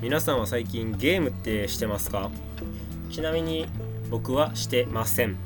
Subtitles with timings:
[0.00, 2.30] 皆さんは最近ゲームってしてますか？
[3.10, 3.66] ちなみに
[4.10, 5.36] 僕はしてません。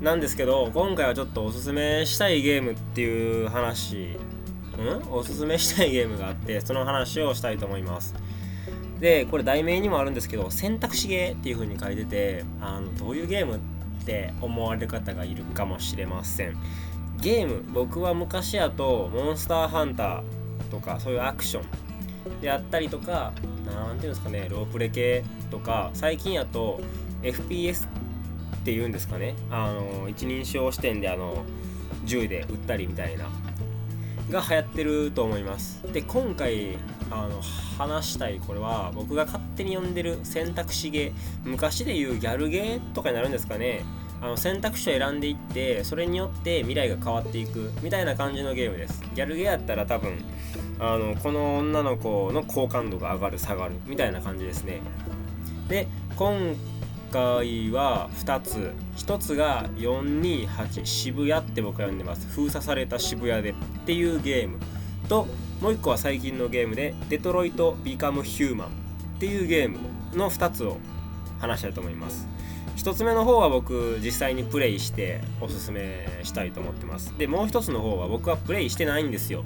[0.00, 4.16] なんですけど今回はちょっとおすすめしたいゲームっていう話
[4.78, 5.12] ん？
[5.12, 8.14] おすすめしたいゲームがあってその話をしたいと思います。
[8.98, 13.58] でこれ題名にもあるんですけど選択肢ゲーっていう風に書いててあのどういうゲームっ
[14.06, 16.56] て思われる方がいるかもしれません。
[17.20, 21.89] ゲーム僕は昔やとモンスターハンターとかそういうアクション
[22.40, 23.32] であったりとか
[23.66, 26.80] 何ていうんですかねロープレ系とか最近やと
[27.22, 27.88] FPS っ
[28.64, 31.44] ていうんですかねあの一人称視点であの
[32.04, 33.28] 銃で撃ったりみたいな
[34.30, 35.82] が流行ってると思います。
[35.92, 36.78] で今回
[37.10, 37.42] あの
[37.76, 43.84] 話したいこれは僕が勝手に呼んでる選択肢ゲー昔で言うギャルゲーとかになるんですかね
[44.22, 49.02] あの選択肢を選んでいってそれによって未来が変わっていくみたいな感じのゲームです。
[49.14, 50.22] ギャルゲーやったら多分
[50.80, 54.80] あのこの女の子の好感度が上がる下がるみたいな感じですね。
[55.68, 56.56] で今
[57.12, 58.72] 回は2つ。
[58.96, 62.26] 1つが428渋谷って僕は呼んでます。
[62.28, 64.58] 封鎖された渋谷でっていうゲーム。
[65.08, 65.26] と
[65.60, 68.70] もう1個は最近のゲームでデトロイト・ビカム・ヒューマンっ
[69.18, 69.78] ていうゲーム
[70.16, 70.78] の2つを
[71.40, 72.26] 話したいと思います。
[72.76, 77.12] 1つ目の方は僕実際にプレイしておすすめしたいと思ってます。
[77.18, 79.44] でもう1つの方は僕はプレイしてないんですよ。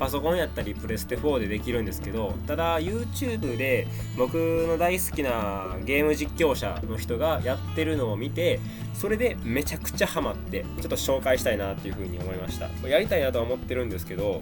[0.00, 4.34] パソコンやったりプレステ4でできるんですけどただ YouTube で僕
[4.66, 8.60] の大好きなゲーム実況者の人がやってるのを見て
[8.94, 12.70] それでめちゃくちゃハマってちょっと紹介したいなっていうふうに思いました。
[12.88, 14.40] やりたいなとは思ってるんですけど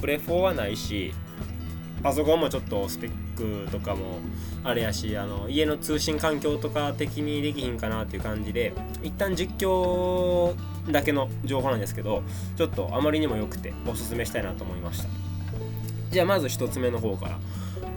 [0.00, 1.12] プレ4はないし
[2.02, 4.20] パソコンもちょっとスペックとかも
[4.64, 10.54] あれやしあの家の通信環境とか的にできひんかなっていう感じで一旦実況
[10.88, 12.22] だけの情報なんですけど
[12.56, 15.08] ちょっとあまりにも良くておすすめしたいなと思いました。
[16.10, 17.38] じゃあまず1つ目の方から。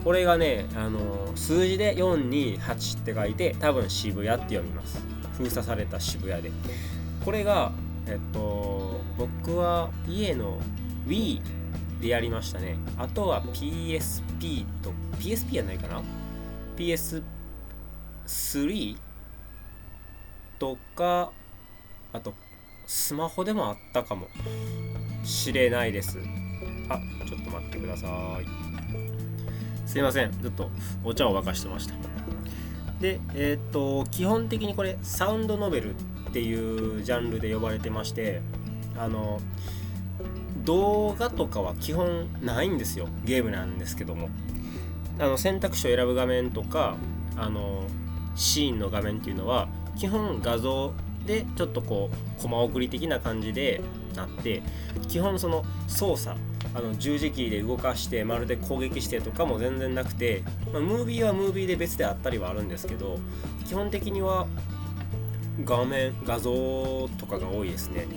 [0.03, 5.01] これがねあの数字で428って書いて多分渋谷って読みます。
[5.37, 6.51] 封鎖された渋谷で。
[7.23, 7.71] これが
[8.07, 10.59] えっと僕は家の
[11.05, 11.41] Wii
[12.01, 12.77] でやりましたね。
[12.97, 16.01] あとは PSP と PSP やないかな
[16.77, 18.97] ？PS3
[20.57, 21.31] とか
[22.13, 22.33] あと
[22.89, 24.27] スマホでもあったかも。
[25.23, 26.17] しれないです。
[26.89, 28.07] あちょっと待ってくださ
[28.41, 29.87] い。
[29.87, 30.31] すいません。
[30.41, 30.71] ずっと
[31.03, 31.93] お茶を沸かしてました。
[32.99, 35.97] でえっ、と基本的にこれサウンドノベルっ
[36.33, 38.41] ていうジャンルで呼ばれてまして
[38.97, 39.39] あの
[40.65, 43.07] 動画とかは基本ないんですよ。
[43.23, 44.29] ゲームなんですけども。
[45.19, 46.95] あの選択肢を選ぶ画面とか
[47.37, 47.83] あの
[48.35, 50.91] シーンの画面っていうのは基本画像
[51.29, 53.81] でちょっとこうコマ送り的な感じで
[54.15, 54.63] なって
[55.07, 56.35] 基本その操作
[56.73, 60.41] あの十字キーで動かしてまるで攻撃してとかも全然なくて、
[60.73, 63.19] まあ、ムービーはムービーで別であったりはあるんですけど
[63.67, 64.47] 基本的には
[65.63, 68.07] 画面画像とかが多いですね。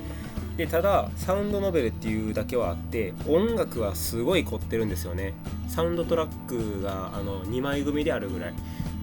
[0.56, 5.34] でただサウンドノベルっていうだけはあって音楽はすごい凝ってるんですよね。
[5.68, 8.54] サウンドトラックがあの2枚組であるぐらい。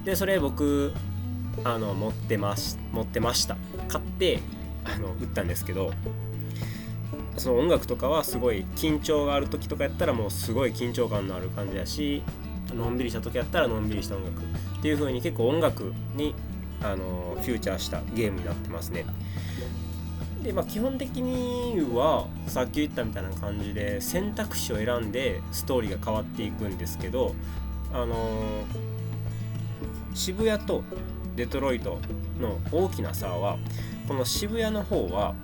[0.03, 0.93] でそれ僕
[1.63, 3.57] あの持ってます持ってました。
[3.89, 4.39] 買って
[4.85, 5.91] あの売ったんですけど
[7.37, 12.23] その音楽とかはすごい緊張がある時とかやったらもうすごい緊張感のある感じだし
[12.73, 16.35] のんびりした時やったらのんびりした音楽っていう風に結構音楽に
[16.81, 19.05] あのフューチャーしたゲームになってますね。
[20.43, 27.35] でまあ基本的にはさっき言ったみたいな感じで選択肢を選んでストーリーが変わっていくんですけど
[27.93, 28.15] あの
[30.13, 30.83] 渋谷と
[31.39, 31.99] デトロイト
[32.37, 33.57] の大きな差は
[34.09, 35.35] この渋谷の方は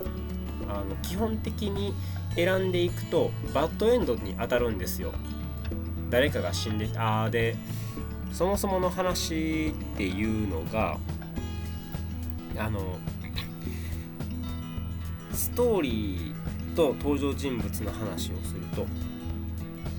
[0.67, 1.93] あの基本的に
[2.35, 5.13] 選んでいくとバッドエンドに当たるんですよ。
[6.09, 7.55] 誰かが死んでああで
[8.33, 10.97] そもそもの話っていうのが
[12.57, 12.99] あの
[15.31, 18.85] ストーリーと登場人物の話をすると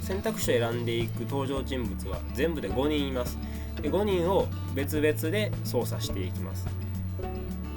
[0.03, 3.39] 選択肢を選んでいく登場人物は全部で5人います。
[3.81, 4.47] で5人を
[4.77, 6.67] 別々で操作していきます。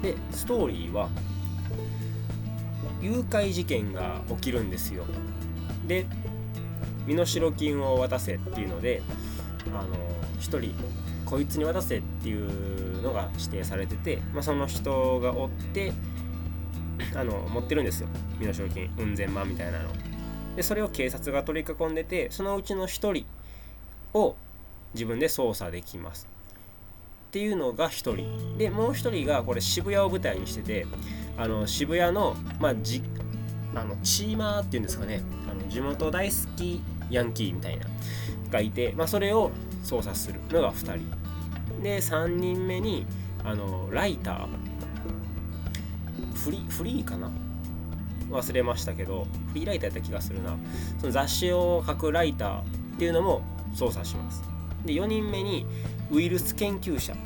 [0.02, 1.08] でストーリーは
[3.00, 5.04] 誘拐事件が起きるんですよ。
[5.86, 6.06] で
[7.06, 9.02] 身代金を渡せっていうので
[9.68, 9.96] あの
[10.40, 10.74] 1人
[11.24, 15.92] こいつに渡せっていうのが指定されてて、まあ、その人がおって
[17.16, 18.08] あの持ってるんですよ。
[18.38, 19.88] 身代金うん千万みたいなの。
[20.54, 23.24] でそれを警察が取り囲んでてそのうちの1人
[24.12, 24.36] を
[24.92, 26.28] 自分で操作できます。
[27.30, 28.58] っていうのが1人。
[28.58, 30.86] でもう1人がこれ渋谷を舞台にしてて
[31.38, 33.04] あの渋谷の,、まあ、じ
[33.72, 35.22] あのチーマーっていうんですかね。
[35.48, 37.86] あの地元大好きヤンキーみたいな
[38.50, 39.52] がいて、まあ、それを
[39.84, 41.82] 操作するのが2人。
[41.84, 43.06] で3人目に
[43.44, 44.48] あのライター。
[46.34, 47.30] フリフリーかな？
[48.30, 50.56] 忘れましたけどフリーライターやった気がするな。
[50.98, 52.64] その雑誌を書くライターっ
[52.98, 53.42] ていうのも
[53.72, 54.42] 操作します。
[54.84, 55.64] で4人目に
[56.10, 57.16] ウイルス研究者っ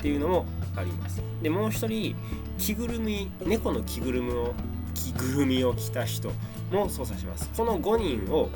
[0.00, 0.46] ていうのも
[0.76, 1.22] あります。
[1.42, 2.14] でもう一人
[2.58, 4.54] 着ぐるみ猫の着ぐるみを
[4.94, 6.32] 着ぐるみを着た人
[6.72, 7.50] も操作します。
[7.56, 8.50] この5人を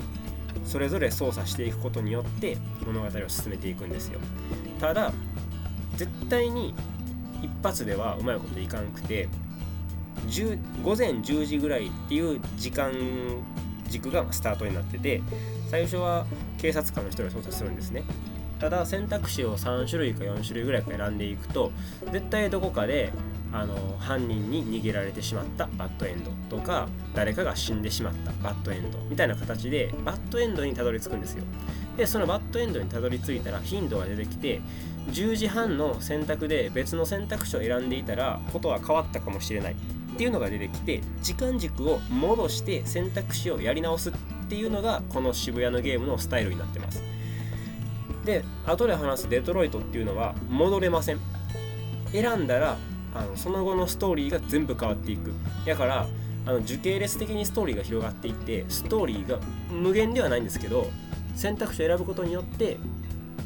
[0.65, 4.21] それぞれ操作していくことによって物語を進めていくんですよ。
[4.81, 5.12] ただ
[5.97, 6.75] 絶対に
[7.43, 9.29] 一発ではうまいこといかんくて
[10.83, 12.93] 午前10時ぐらいっていう時間
[13.89, 15.21] 軸がスタートになってて
[15.69, 16.27] 最初は
[16.59, 18.05] 警察官の人が操作するんですね。
[18.62, 21.73] ただ選択肢を3種類か4種類ぐらいか選んでいくと
[22.12, 23.12] 絶対どこかで
[23.53, 31.43] あの犯人に逃げられてしまったバッドエンドとか誰かが死んでしまったバッドエンドみたいな形でバッドエンドにたどり着くんですよ。
[31.97, 34.61] でそのバッドエンドにたどり着いたら頻度が出てきて
[35.11, 39.73] 10時半の選択で別の選択肢を選んでいたらことは変わったかもしれない。
[39.73, 44.12] っていうのが出てきて時間軸を戻して選択肢をやり直すっ
[44.49, 47.03] ていうのがこの渋谷のゲームのスタイルになってます。
[48.24, 51.19] で後で話すデトロイトっていうのは戻れません。
[52.12, 52.76] 選んだら
[53.14, 55.32] あのその後のストーリーが全部変わっていく。
[55.66, 56.06] だから
[56.44, 59.38] あの受系列的にストーリーが広がっていってストーリーが
[59.70, 60.90] 無限ではないんですけど
[61.34, 62.78] 選択肢を選ぶことによって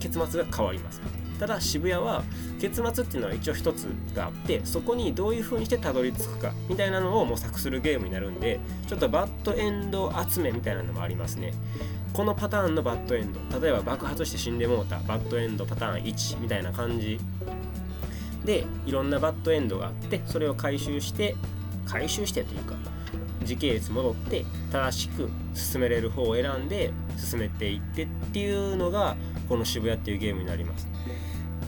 [0.01, 1.01] 結末が変わります。
[1.39, 2.25] ただ渋谷は
[2.59, 3.85] 結末っていうのは一応一つ
[4.15, 11.53] があってそこにどういう風にしてたどり着くかみたいなのを模索するゲームになるんでちょっとバッドエンド集めみたいなのもありますね。
[12.13, 13.61] このパターンのバッドエンド。
[13.61, 14.99] 例えば爆発して死んでもうた。
[15.01, 17.21] バッドエンドパターン1みたいな感じ。
[18.47, 21.35] でいろんなバッドエンドがあってそれを回収して
[21.85, 22.77] 回収してというか
[23.45, 29.17] 時系列戻って正しく進めれる方を選んで進めていってっていうのが
[29.49, 30.89] この渋谷っていうゲームになります。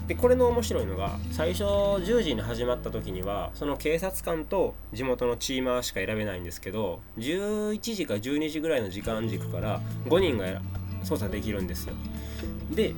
[0.08, 10.46] でこれの面白いのが最初10時に始まった時にはその警察官と地元のチーマーしか選べないんですけど11時か12時ぐらいの時間軸から5人が
[11.04, 11.94] 操作できるんですよ。
[12.70, 12.94] で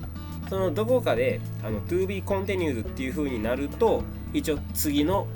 [0.48, 5.26] そのどこかであの To be continued っていう風になると一応次の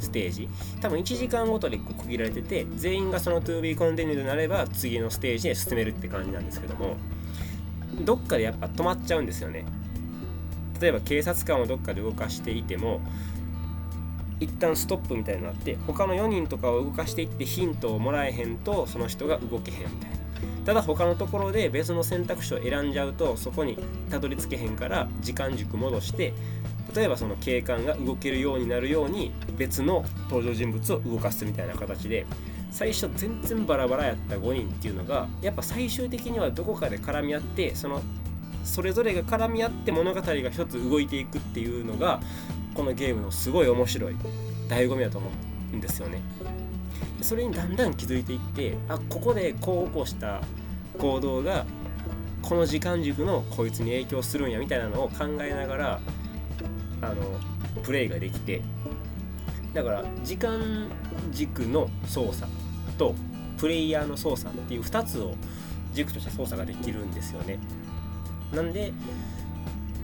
[0.00, 0.48] ステージ
[0.80, 6.96] 多分1時間ごとで区切られてて全員がその To be continued になれば次のステージへ進めるって感じなんですけども
[8.00, 9.64] どっかでやっぱ止まっちゃうんですよね。
[10.80, 13.00] 例えば警察官をどっかで動かしていても
[14.40, 20.18] 一旦ストップみたいになって他の4人とかを動かしていってヒントをもらえへんとその人が動けへんみたいな。
[20.64, 23.78] ただ他のところで別の選択肢を選んじゃうとそこに
[24.10, 26.34] たどり着けへんから時間軸戻して
[26.94, 32.26] 例えばその警官が動けるようになるように別の登場人物を動かすみたいな形で
[32.70, 38.02] 最初全然バラバラやった5人っていうのがやっぱ最終的にはどこかで絡み合ってその
[38.68, 42.20] それぞれが絡み合って物語が一つ動いていくっていうのが
[42.74, 44.16] このゲームのすごい面白い
[44.68, 45.28] 醍醐味だと思
[45.72, 46.20] うんですよね。
[47.22, 50.40] それにだんだん気づいていってあここでこう起こした
[50.98, 51.66] 行動が
[52.42, 56.00] この時間軸のこいつに影響するんやみたいなのを考えながら
[57.02, 57.14] あの
[57.82, 58.62] プレイができて
[59.74, 60.88] だから時間
[61.30, 62.50] 軸の操作
[62.96, 63.14] と
[63.58, 65.34] プレイヤーの操作っていう2つを
[65.92, 67.58] 軸として操作ができるんですよね。
[68.52, 68.92] なんで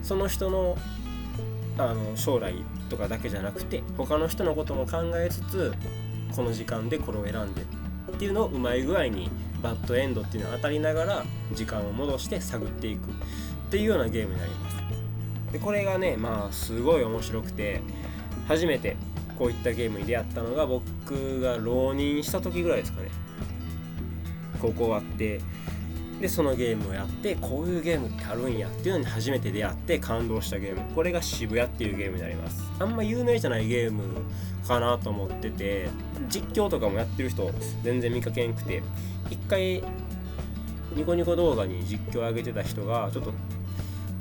[0.03, 0.77] その人の
[1.77, 2.53] あの将来
[2.89, 5.73] とかだけじゃなくて他の人のことも考えつつ
[6.33, 7.61] この時間でこれを選んで
[8.13, 9.29] っていうのをうまい具合に
[9.61, 13.13] バッドエンドっていうのを当たりながら時間を戻して探っていくっ
[13.71, 14.75] ていうようなゲームになります。
[15.51, 17.81] でこれがねまあすごい面白くて
[18.47, 18.95] 初めて
[19.37, 23.09] こういったゲームに出会ったのが僕が浪人した時ぐらいですかね。
[24.61, 25.41] 高校終わって
[26.21, 30.81] でそのゲームをやってこういうゲームってあるんやっていうのに初めて出会って感動したゲーム。
[30.93, 32.63] これが渋谷っていうゲームになります。
[32.79, 34.03] あんま有名じゃないゲーム
[34.65, 35.89] かなと思ってて
[36.29, 37.51] 実況とかもやってる人
[37.83, 38.81] 全然見かけんくて
[39.29, 39.83] 一回
[40.95, 43.33] ニコニコ動画に実況上げてた人がちょっと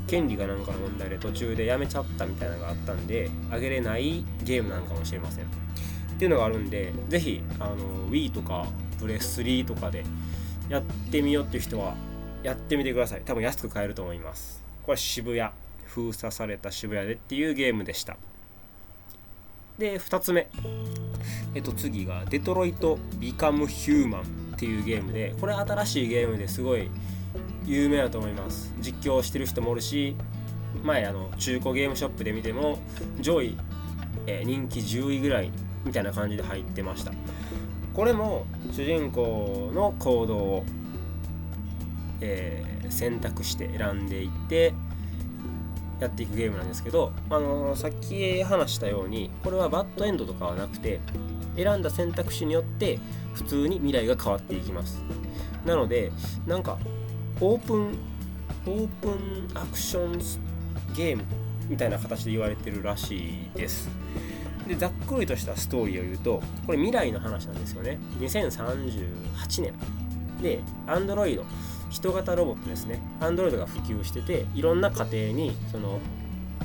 [0.07, 5.45] 権利がなんかの問題で途中でやめちゃったみたいなのがあったんで上げれないゲームなのかもしれません。
[5.45, 5.49] っ
[6.17, 7.77] ていうのがあるんで是非あの
[8.11, 8.67] Wii とか
[9.01, 10.05] プレス3とかで
[10.69, 11.95] やってみようっていう人は
[12.43, 13.23] やってみてください。
[13.25, 14.63] 多分安く買えると思います。
[14.85, 15.51] これ渋谷。
[15.95, 18.17] 封鎖された渋谷でっていうゲームでした。
[19.79, 20.49] で2つ目。
[21.55, 24.25] えっと次がデトロイト・ビカム・ヒューマンっ
[24.59, 26.91] ていうゲームでこれ新しいゲームですごい
[27.65, 28.75] 有名だと思います。
[28.81, 30.17] 実況してる人もおるし
[30.83, 32.79] 前あの中古ゲームショップで見ても
[33.21, 33.57] 上位、
[34.27, 35.53] えー、人気10位ぐらい
[35.85, 37.13] みたいな感じで入ってました。
[37.95, 40.65] これも主人公の行動を、
[42.21, 44.75] えー選択して選んでいって
[45.99, 51.01] やっていくゲームなんですけど、あのーさっき話したようにこれはバッドエンドとかはなくて
[51.57, 52.99] 選んだ選択肢によって
[53.33, 55.03] 普通に未来が変わっていきます。
[55.65, 56.13] なので
[56.47, 56.79] なんか
[57.41, 57.99] オープン
[58.67, 60.19] オープンアクション
[60.95, 61.25] ゲーム
[61.69, 63.89] みたいな形で言われてるらしいです。
[64.67, 67.99] でざっくりとしたストーリーを言うとこれ未来の話なんですよね。
[68.21, 69.73] 2038年。
[70.43, 71.43] で Android
[71.91, 73.01] 人型ロボットですね。
[73.21, 76.01] Android が普及してていろんな家庭にその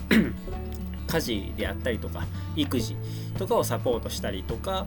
[1.08, 2.25] 家事であったりとか
[2.56, 2.96] 育児
[3.38, 4.86] とかをサポートしたりとか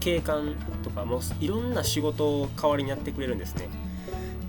[0.00, 3.68] 景観とかもいろんな仕事を代わりにやってくれるんですね。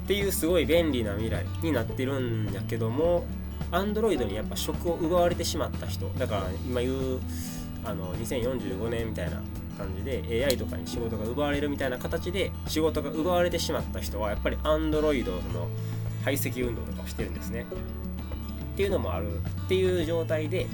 [0.04, 3.26] っていうすごい便利な未来になってるんやけども
[3.72, 6.08] Android にやっぱ職を奪われてしまった人。
[6.18, 7.20] だから今言う
[7.86, 9.42] あの2045年みたいな
[9.78, 15.68] 感じで AI とかに仕事が奪われるみたいな形で仕事が奪われてしまった人はやっぱり Android の
[16.24, 17.66] 排斥運動とかをしてるんですね。
[18.74, 19.40] っていうのもある。
[19.66, 20.68] っていう状態で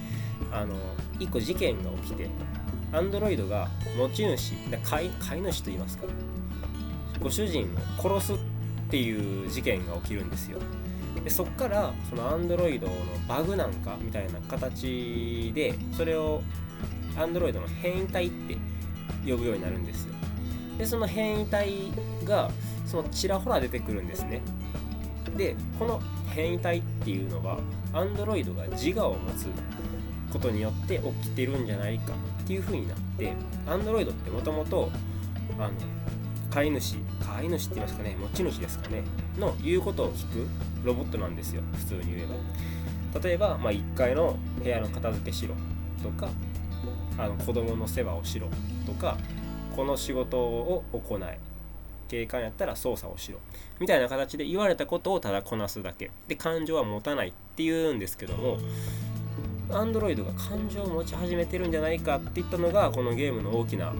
[0.52, 0.76] あの
[1.20, 2.30] 一個事件が起きて
[2.92, 4.54] Android が持ち主
[4.84, 6.06] 飼い飼い主と言いますか。
[7.22, 8.38] ご主人を殺すっ
[8.90, 10.60] ていう事件が起きるんですよ。
[11.24, 12.90] でそっからその Android の
[13.28, 16.42] バグなんかみたいな形でそれを
[17.16, 18.58] Android の変異体って
[19.28, 20.14] 呼ぶようになるんですよ。
[20.78, 21.74] でその変異体
[22.26, 22.50] が
[22.86, 24.42] そのちらほら出てくるんですね。
[25.38, 27.60] でこの変異体っていうのは
[27.94, 29.48] Android が自我を持つ
[30.32, 32.14] ことによって起きてるんじゃないか
[32.44, 33.34] っていう風になって
[33.68, 34.90] Android ってもともと
[35.60, 35.72] あの
[36.50, 39.04] 飼い主飼い主って言いますかね持ち主ですかね
[39.38, 40.48] の言うことを聞く
[40.84, 41.62] ロボットなんですよ。
[41.74, 42.28] 普通に言え
[43.14, 43.20] ば。
[43.20, 45.56] 例えば、まあ、1階の部屋の片付けしろ
[46.02, 46.30] とか
[47.18, 48.48] あの子供の世話をしろ
[48.86, 49.18] とか
[49.76, 51.40] この仕事を行え
[52.08, 53.40] 警官やったら操作をしろ
[53.80, 56.12] みたいな形で言われたことをただこなすだけ。
[56.28, 58.58] で感情は持たないっていうんですけども
[59.70, 63.94] Android が感情を持ち始めてるんじゃないかっていったのがこのゲームの大きな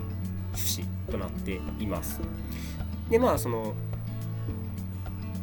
[0.54, 2.20] 趣旨となっています。
[3.10, 3.74] でまあその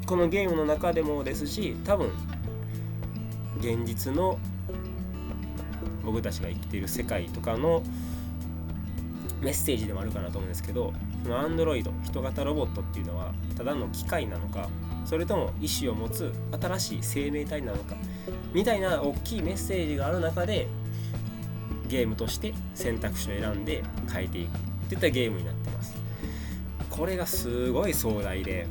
[0.07, 2.11] このゲームの中でもですし多分
[3.61, 4.39] 現実の
[6.09, 7.83] 僕たちが生きている世界とかの
[9.41, 14.69] メッセージでもあるかなと思うんですけどそのアンドロイド人型ロボットっていうのはただの機械なのか
[15.05, 17.97] それとも意思を持つ新しい生命体なのか
[18.53, 20.67] みたいな大きいメッセージがある中で
[21.89, 25.97] ゲームとして選択肢を選んで変えていくっていったゲームになってます。
[26.91, 28.67] これがすごい壮大で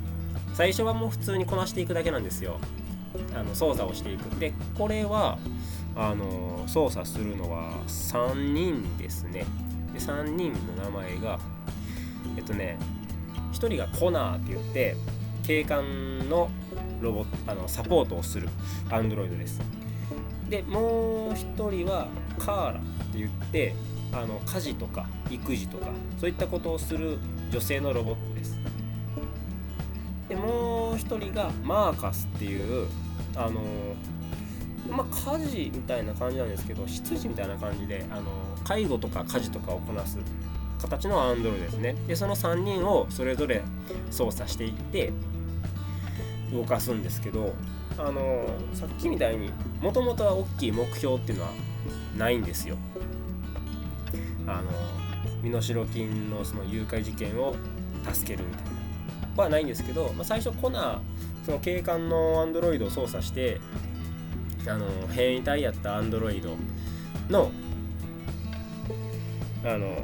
[0.53, 2.59] 最初はもう普通にこなしていくだけなんですよ。
[3.35, 4.23] あの操作をしていく。
[4.39, 5.37] でこれは
[5.97, 9.45] あの操作するのは3人ですね。
[9.93, 11.39] で3人の名前が
[12.37, 12.77] えっとね
[13.51, 14.95] 1人がコナーって言って
[15.43, 16.49] 警官の
[17.01, 18.47] ロボあのサポートをする
[18.91, 19.61] アンドロイドです。
[20.49, 23.73] でもう1人はカーラって言って
[24.13, 25.87] あの家事とか育児とか
[26.19, 27.17] そういったことをする
[27.51, 28.57] 女性のロボットです。
[30.29, 32.87] でもう1人がマーカスっていう
[33.35, 33.61] あの
[34.89, 38.23] まあ家事みたいな感じなんですけど羊みたいな感じであの
[38.63, 40.17] 介護とか家事とかをこなす
[40.79, 41.95] 形のアンドロイドですね。
[42.07, 43.61] でその3人をそれぞれ
[44.11, 45.11] 操作していって
[46.51, 47.53] 動かすんですけど
[47.97, 49.51] あのさっきみたいに
[49.81, 51.51] もともとは大きい目標っていうのは
[52.17, 52.77] ないんですよ。
[54.45, 54.69] あの
[55.41, 57.55] 身代金のその誘拐事件を
[58.11, 58.77] 助けるみたいな。
[59.43, 60.99] はないんですけど、まあ、最初コナー
[61.45, 63.61] その警官のアンドロイドを操作して
[64.69, 66.55] あの変異体やったアンドロイド
[67.29, 67.51] の
[69.63, 69.97] あの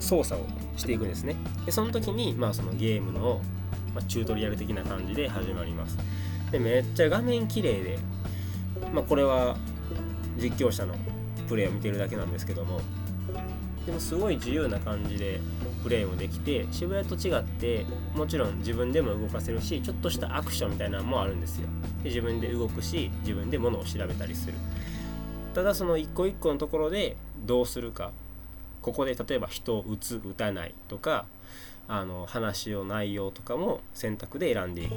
[0.00, 0.46] 操作を
[0.76, 1.36] していくんですね。
[1.64, 3.40] でその時に、まあ、そのゲームの、
[3.94, 5.98] まあ、チュートリアル的な感じで始まります。
[6.50, 7.98] でめっちゃ画面綺麗で、
[8.92, 9.56] まあ、これは
[10.36, 10.94] 実況者の
[11.48, 12.80] プレイを見てるだけなんですけども。
[13.86, 15.40] でもすごい自由な感じで
[15.82, 17.84] プレイもできて渋谷と違って
[18.14, 21.68] もちろん自分でも動かせるしちょっとしたアクションみたいなのもあるんですよ。
[22.02, 24.54] で自分で動くし自分で物を調べたりする。
[25.54, 28.12] ただその一個一個のところでどうするか。
[28.80, 31.24] ここで例えば人を撃つ撃たないとか
[31.86, 34.94] あの話の内容とかも選択で選んでいく。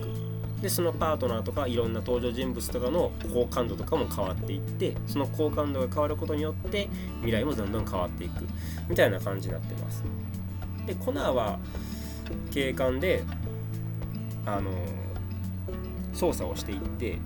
[0.62, 6.88] でそのパートナーとかいろんな登場人物とかの好感度とかも変わっていってその好感度が変わることによって
[7.22, 8.44] 未来もどんどん変わっていく。
[8.90, 10.04] みたいな感じになってます。
[10.86, 11.60] でコナーは
[12.52, 13.24] 警官で
[14.46, 14.72] あの
[16.14, 17.20] 操作をしていって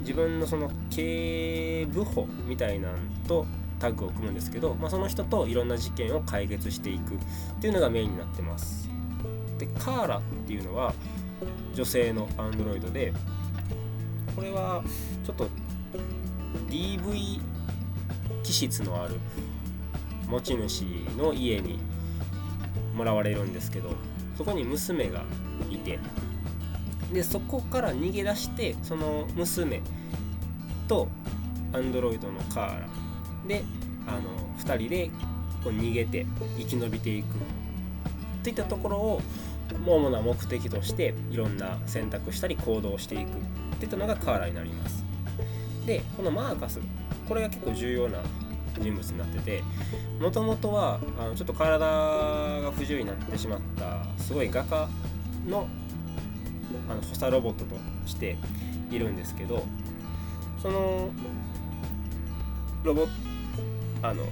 [0.00, 3.46] 自分のその警部補みたいなんと
[3.78, 7.18] タッグを組むんですけど、まあ、その人といろんな事件を解決していくっ
[7.60, 8.88] ていうのがメインになってます。
[9.58, 10.94] でカーラっていうのは
[11.74, 13.12] 女性のアンドロイドで
[14.34, 14.82] これは
[15.24, 15.48] ちょっと
[16.68, 17.40] DV
[18.42, 19.16] 気質のある
[20.28, 20.82] 持ち主
[21.18, 21.78] の家に
[22.94, 23.90] もらわれるんですけど
[24.36, 25.24] そこに娘が
[25.70, 25.98] いて
[27.12, 29.82] でそこから逃げ出してその娘
[30.88, 31.08] と
[31.72, 32.88] アンドロイドのカーラ
[33.46, 33.62] で
[34.06, 34.20] あの
[34.58, 35.10] 2人で
[35.62, 36.26] こう逃げて
[36.58, 37.36] 生き延びていく。
[38.42, 39.22] といったところを
[39.86, 43.28] 主な目的としていろんな選択したり行動していく。
[43.28, 45.04] っていったのがカーラになります。
[45.86, 46.80] でこのマーカス
[47.28, 48.18] これが結構重要な
[48.80, 49.62] 人物になってて
[50.20, 54.88] もともとはあのちょっと体が不自由になってしまったすごい画家
[55.48, 55.68] の
[56.88, 58.36] あの補佐ロボットとして
[58.90, 59.64] いるんですけど
[60.60, 61.08] その
[62.84, 63.06] ロボ
[64.02, 64.24] あの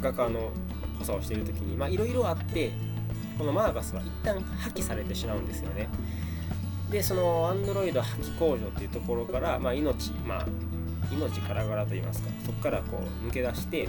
[0.00, 0.50] 画家の
[0.98, 2.72] 補佐をしている時にいろいろあって
[3.36, 5.88] このマーガスは一旦破棄されてしまうんですよね。
[6.90, 10.46] でそのアンドロイド破棄工場っていうところから、まあ、命まあ
[11.12, 13.88] 命からがらと言いますかそこからこう抜け出して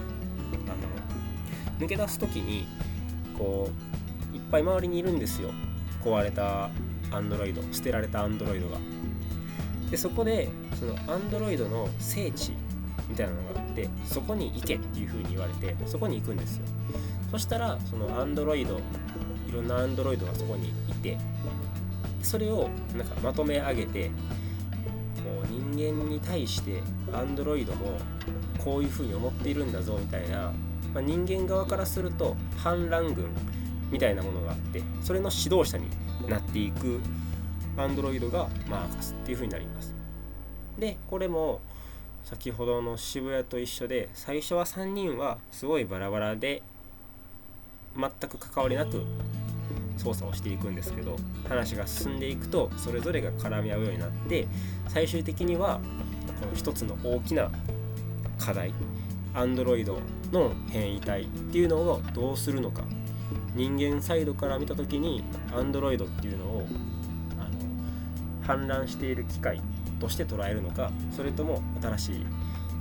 [0.68, 2.68] あの抜け出す時に
[3.38, 3.70] こ
[4.34, 5.52] ういっぱい周りにいるんですよ。
[6.04, 6.70] 壊れた
[7.12, 8.78] アンドロイド捨てられたアンドロイドが。
[9.90, 10.50] でそこで
[10.80, 12.54] そのアンドロイドの聖地
[13.10, 16.66] みたいなのがあってそこに行けっていう風に言われてそこに行くんですよ。
[17.32, 18.80] そしたらそのアンドロイド
[19.48, 21.18] いろんなアンドロイドがそこにいて
[22.22, 24.12] それをなんかまとめ上げて
[25.88, 26.82] 間に対して
[27.14, 27.98] アンドロイドも
[28.64, 30.52] こういう風に思っているんだぞみたいな、
[30.94, 33.28] まあ、人間側からすると反乱軍
[33.92, 35.88] みたいなものがあってそれの指導者に
[36.28, 37.00] なっていく
[37.78, 39.94] アンドロイドがマーカスっていう風になります。
[40.78, 41.62] でこれも
[42.24, 46.62] 先ほどの渋谷と一緒で最初は3人はすごいバラバラで
[47.96, 49.04] 全く関わりなく
[50.00, 51.16] 操作をしていくんですけど
[51.48, 54.48] 話が進んでいくとそれぞれが絡み合うようになって
[54.88, 55.80] 最終的には
[56.40, 57.52] この一つの大きな
[58.38, 58.74] 課題
[59.34, 59.86] Android
[60.32, 62.84] の変異体っていうのをどうするのか。
[63.56, 66.68] 人間サイドから見た時に Android っていうのを
[67.40, 69.62] あの氾濫している機械
[70.00, 72.26] として捉えるのかそれとも新しい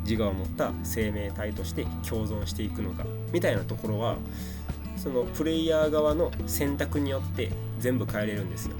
[0.05, 4.17] 自我を持った生命体として共存していくのかみたいなところは
[5.03, 8.75] そのプレイヤー側の選択によって全部変えれるんですよ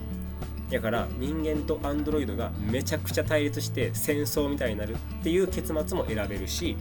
[0.71, 6.77] だから人間とアンドロイドがめちゃくちゃ対立して戦争みたいになるっていう結末も選べるし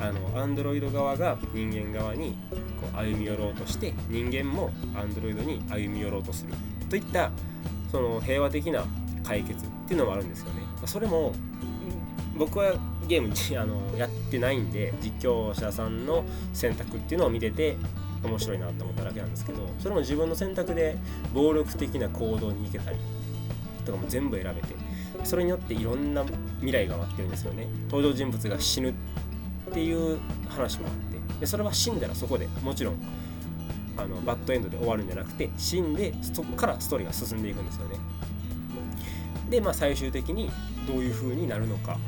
[0.00, 6.54] あのアンドロイド側が人間側にこう歩み寄ろうとして人間もアンドロイドに歩み寄ろうとする
[6.88, 7.30] といった
[7.92, 8.84] その平和的な
[9.22, 10.62] 解決っていうのもあるんですよね。
[10.86, 11.34] それも
[12.36, 12.72] 僕は
[13.06, 17.76] ゲームあのやってないんで実況者さんの選択っていうのを見てて
[18.22, 20.96] 面白いなと思っただけなんですけどそれも自分の選択で
[21.34, 22.98] 暴力的な行動に行けたり
[23.84, 24.74] とかも全部選べて
[25.24, 26.24] それによっていろんな
[26.58, 27.68] 未来が待ってるんですよね。
[27.90, 28.94] 登場人物が死ぬっ
[29.72, 32.96] ていう話もあってでそれは死んだらそこでもちろん
[33.96, 37.96] あのバッドエンドで終わるんじゃなくて死んでそこからストーリーが進んでいくんですよね。
[39.50, 40.50] でまあ最終的に
[40.86, 41.98] どういう風になるのか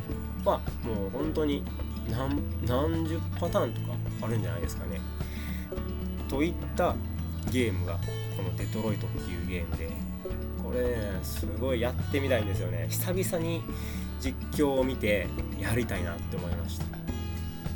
[0.45, 1.63] はもう本当に
[2.11, 3.87] 何何十パターンとか
[4.23, 5.01] あるんじゃないですかね。
[6.33, 6.97] といった
[7.51, 7.99] ゲームが
[8.39, 9.91] この「デトロイト」っていうゲームで
[10.65, 12.87] これねすごいやってみたいんですよね。
[12.89, 13.63] 久々に
[14.19, 15.27] 実況を見て
[15.61, 16.87] やりたいなって思いました。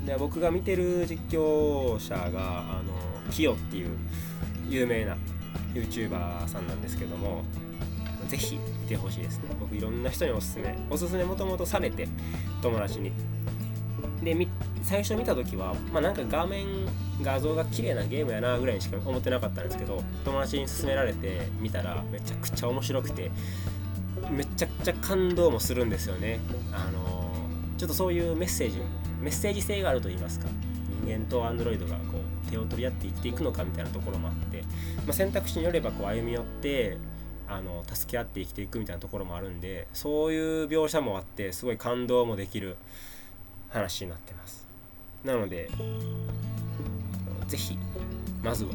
[0.06, 3.90] で僕が見てる実況者があのキヨっていう
[4.70, 5.18] 有名な
[5.74, 7.44] YouTuber さんなんですけども
[8.28, 9.44] ぜひ見てほしいですね。
[9.60, 12.08] 僕いろんな人におすすめおすすめもともとされて
[12.62, 13.12] 友達に。
[14.22, 14.34] で
[14.86, 16.64] 最初見た時はまあなんか画面
[17.20, 23.32] 画像が綺麗なゲームやなぐらいにしか思ってなかったんですけど友達に勧められて見たらめちゃくちゃ面白くて
[24.30, 26.38] めちゃくちゃ感動もするんですよね。
[26.72, 27.32] あの
[27.76, 28.80] ちょっとそういうメッセージ
[29.20, 30.46] メッセージ性があると言いますか
[31.04, 34.62] 人間とアンドロイドがこう手を取り合って生きていくのかみたいなところもあって、
[34.98, 36.96] まあ、選択肢によればこう歩み寄って
[37.48, 42.76] あの助け合って生きていくみたいなところもあるんでそういう描写もあってすごい感動もできる
[43.70, 44.65] 話になってます。
[45.26, 45.68] なので
[47.48, 47.76] ぜひ
[48.42, 48.70] まずは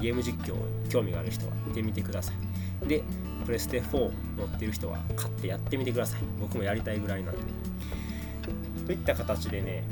[0.00, 0.54] ゲーム実況
[0.88, 2.32] 興味がある人は見てみてくださ
[2.84, 2.86] い。
[2.86, 3.02] で
[3.44, 6.20] プレステ4持ってる人は買ってやってみてください。
[6.40, 7.40] 僕もやりたいぐらいなんで。
[8.86, 9.84] といった形でね、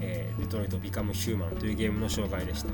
[0.00, 2.68] えー、デトロイト・ビカム・ヒューマンというゲームの紹介でした。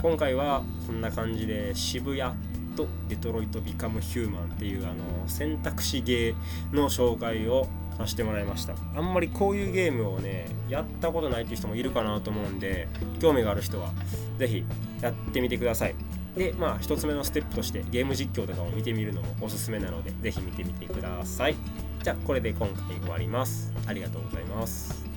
[0.00, 2.32] 今回はこんな感じで渋谷
[2.76, 4.94] とデトロイト・ビカム・ヒューマンっていうあの
[5.26, 7.66] 選択肢ゲーの紹介を
[7.98, 8.74] させてもらいました。
[8.94, 12.88] あんまりこういうゲームをねやったことないっていう人もいるかなと思うんで
[13.20, 13.92] 興味がある人は
[14.38, 14.64] 是非
[15.02, 15.94] やってみてください。
[16.36, 21.56] でまあ1つ目のステップとしてゲーム実況とかを見てみるのもおすすめなので是非見てみてください。
[22.02, 23.72] じゃあこれで今回終わります。
[23.86, 25.07] ありがとうございます。